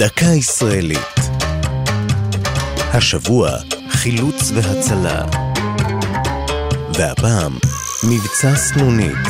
[0.00, 1.20] דקה ישראלית.
[2.92, 3.50] השבוע
[3.88, 5.24] חילוץ והצלה.
[6.94, 7.52] והפעם
[8.08, 9.26] מבצע סנונית.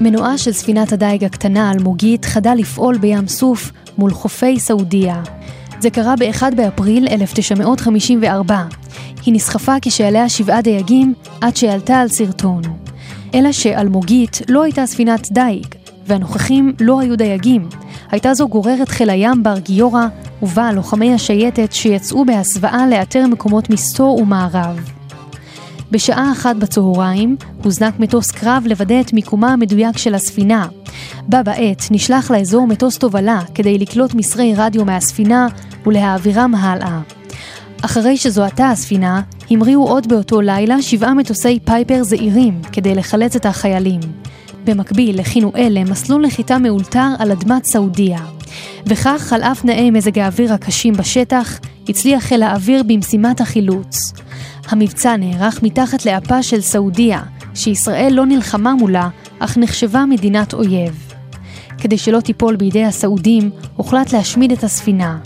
[0.00, 5.22] מנועה של ספינת הדייג הקטנה האלמוגית חדה לפעול בים סוף מול חופי סעודיה.
[5.80, 8.64] זה קרה ב-1 באפריל 1954.
[9.26, 12.62] היא נסחפה כשעליה שבעה דייגים עד שעלתה על סרטון.
[13.34, 15.66] אלא שאלמוגית לא הייתה ספינת דייג,
[16.08, 17.68] והנוכחים לא היו דייגים.
[18.10, 20.06] הייתה זו גוררת חיל הים בר גיורא,
[20.42, 24.80] ובה לוחמי השייטת שיצאו בהסוואה לאתר מקומות מסתור ומערב.
[25.90, 30.66] בשעה אחת בצהריים הוזנק מטוס קרב לוודא את מיקומה המדויק של הספינה.
[31.28, 35.46] בה בעת נשלח לאזור מטוס תובלה כדי לקלוט מסרי רדיו מהספינה
[35.86, 37.00] ולהעבירם הלאה.
[37.82, 44.00] אחרי שזוהתה הספינה, המריאו עוד באותו לילה שבעה מטוסי פייפר זעירים כדי לחלץ את החיילים.
[44.68, 48.18] במקביל הכינו אלה מסלול נחיתה מאולתר על אדמת סעודיה.
[48.86, 54.12] וכך, על אף תנאי מזג האוויר הקשים בשטח, הצליח חיל האוויר במשימת החילוץ.
[54.68, 57.22] המבצע נערך מתחת לאפה של סעודיה,
[57.54, 61.12] שישראל לא נלחמה מולה, אך נחשבה מדינת אויב.
[61.78, 65.18] כדי שלא תיפול בידי הסעודים, הוחלט להשמיד את הספינה.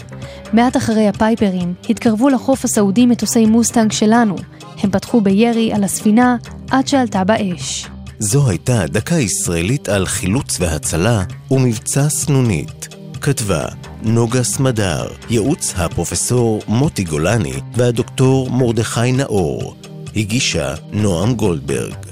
[0.53, 4.37] מעט אחרי הפייפרים, התקרבו לחוף הסעודי מטוסי מוסטנג שלנו.
[4.83, 6.37] הם פתחו בירי על הספינה
[6.71, 7.92] עד שעלתה באש.
[8.25, 12.89] זו הייתה דקה ישראלית על חילוץ והצלה ומבצע סנונית.
[13.21, 13.67] כתבה
[14.03, 19.77] נוגה סמדר, ייעוץ הפרופסור מוטי גולני והדוקטור מרדכי נאור.
[20.17, 22.12] הגישה נועם גולדברג.